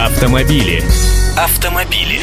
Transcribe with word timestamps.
Автомобили. 0.00 0.82
Автомобили. 1.36 2.20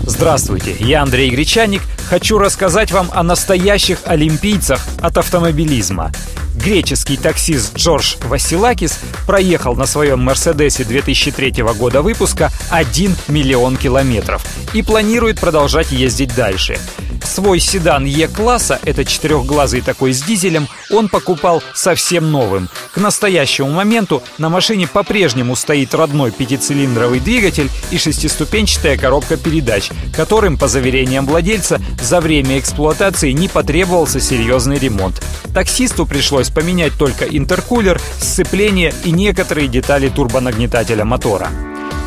Здравствуйте, 0.00 0.74
я 0.80 1.02
Андрей 1.02 1.30
Гречаник. 1.30 1.82
Хочу 2.08 2.38
рассказать 2.38 2.90
вам 2.90 3.08
о 3.12 3.22
настоящих 3.22 4.00
олимпийцах 4.04 4.84
от 5.00 5.16
автомобилизма. 5.16 6.10
Греческий 6.56 7.16
таксист 7.16 7.76
Джордж 7.76 8.16
Василакис 8.24 8.98
проехал 9.28 9.76
на 9.76 9.86
своем 9.86 10.24
Мерседесе 10.24 10.82
2003 10.82 11.62
года 11.78 12.02
выпуска 12.02 12.50
1 12.70 13.14
миллион 13.28 13.76
километров 13.76 14.44
и 14.74 14.82
планирует 14.82 15.38
продолжать 15.38 15.92
ездить 15.92 16.34
дальше. 16.34 16.80
Свой 17.40 17.58
седан 17.58 18.04
Е-класса, 18.04 18.78
это 18.84 19.02
четырехглазый 19.06 19.80
такой 19.80 20.12
с 20.12 20.22
дизелем, 20.22 20.68
он 20.90 21.08
покупал 21.08 21.62
совсем 21.72 22.30
новым. 22.30 22.68
К 22.92 22.98
настоящему 22.98 23.70
моменту 23.70 24.22
на 24.36 24.50
машине 24.50 24.86
по-прежнему 24.86 25.56
стоит 25.56 25.94
родной 25.94 26.32
пятицилиндровый 26.32 27.18
двигатель 27.18 27.70
и 27.90 27.96
шестиступенчатая 27.96 28.98
коробка 28.98 29.38
передач, 29.38 29.88
которым, 30.14 30.58
по 30.58 30.68
заверениям 30.68 31.24
владельца, 31.24 31.80
за 31.98 32.20
время 32.20 32.58
эксплуатации 32.58 33.30
не 33.30 33.48
потребовался 33.48 34.20
серьезный 34.20 34.78
ремонт. 34.78 35.22
Таксисту 35.54 36.04
пришлось 36.04 36.50
поменять 36.50 36.92
только 36.98 37.24
интеркулер, 37.24 37.98
сцепление 38.20 38.92
и 39.04 39.12
некоторые 39.12 39.66
детали 39.66 40.10
турбонагнетателя 40.10 41.06
мотора. 41.06 41.48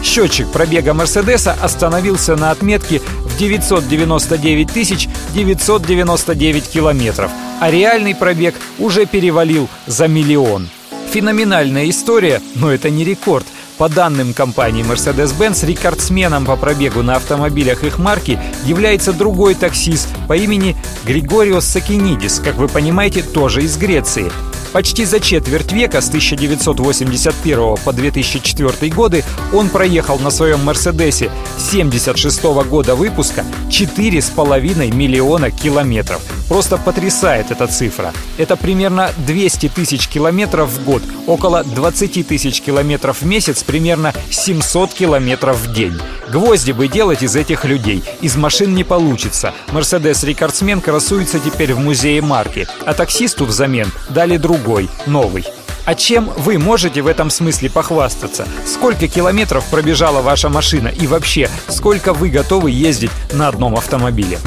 Счетчик 0.03 0.51
пробега 0.51 0.93
Мерседеса 0.93 1.55
остановился 1.61 2.35
на 2.35 2.51
отметке 2.51 2.99
в 2.99 3.37
999 3.37 5.09
999 5.33 6.69
километров, 6.69 7.31
а 7.61 7.71
реальный 7.71 8.13
пробег 8.13 8.55
уже 8.79 9.05
перевалил 9.05 9.69
за 9.87 10.09
миллион. 10.09 10.67
Феноменальная 11.11 11.89
история, 11.89 12.41
но 12.55 12.71
это 12.71 12.89
не 12.89 13.05
рекорд. 13.05 13.45
По 13.77 13.87
данным 13.87 14.33
компании 14.33 14.83
Mercedes-Benz, 14.83 15.65
рекордсменом 15.65 16.45
по 16.45 16.57
пробегу 16.57 17.01
на 17.01 17.15
автомобилях 17.15 17.83
их 17.83 17.97
марки 17.97 18.39
является 18.65 19.13
другой 19.13 19.55
таксист 19.55 20.09
по 20.27 20.35
имени 20.35 20.75
Григориос 21.05 21.65
Сакинидис, 21.65 22.39
как 22.43 22.55
вы 22.55 22.67
понимаете, 22.67 23.23
тоже 23.23 23.63
из 23.63 23.77
Греции. 23.77 24.31
Почти 24.73 25.05
за 25.05 25.19
четверть 25.19 25.71
века, 25.71 26.01
с 26.01 26.07
1981 26.07 27.75
по 27.85 27.93
2004 27.93 28.91
годы, 28.91 29.23
он 29.53 29.69
проехал 29.69 30.17
на 30.17 30.31
своем 30.31 30.63
«Мерседесе» 30.63 31.29
76 31.59 32.43
года 32.43 32.95
выпуска 32.95 33.45
4,5 33.69 34.91
миллиона 34.91 35.51
километров. 35.51 36.21
Просто 36.49 36.77
потрясает 36.77 37.51
эта 37.51 37.67
цифра. 37.67 38.13
Это 38.37 38.55
примерно 38.55 39.11
200 39.27 39.69
тысяч 39.69 40.07
километров 40.07 40.69
в 40.71 40.83
год, 40.83 41.03
около 41.27 41.63
20 41.63 42.27
тысяч 42.27 42.61
километров 42.61 43.21
в 43.21 43.25
месяц, 43.25 43.63
примерно 43.63 44.11
700 44.31 44.91
километров 44.91 45.57
в 45.57 45.71
день. 45.71 45.99
Гвозди 46.31 46.71
бы 46.71 46.87
делать 46.87 47.21
из 47.21 47.35
этих 47.35 47.65
людей. 47.65 48.03
Из 48.21 48.35
машин 48.35 48.73
не 48.73 48.83
получится. 48.83 49.53
Мерседес-рекордсмен 49.71 50.81
красуется 50.81 51.39
теперь 51.39 51.73
в 51.73 51.79
музее 51.79 52.21
марки, 52.21 52.67
а 52.85 52.93
таксисту 52.93 53.45
взамен 53.45 53.91
дали 54.09 54.37
другой, 54.63 54.89
новый. 55.05 55.45
А 55.85 55.95
чем 55.95 56.31
вы 56.37 56.57
можете 56.57 57.01
в 57.01 57.07
этом 57.07 57.29
смысле 57.29 57.69
похвастаться? 57.69 58.47
Сколько 58.65 59.09
километров 59.09 59.65
пробежала 59.65 60.21
ваша 60.21 60.47
машина 60.47 60.87
и 60.87 61.05
вообще, 61.05 61.49
сколько 61.67 62.13
вы 62.13 62.29
готовы 62.29 62.71
ездить 62.71 63.11
на 63.33 63.49
одном 63.49 63.75
автомобиле? 63.75 64.39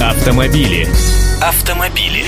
Автомобили. 0.00 0.88
Автомобили. 1.40 2.24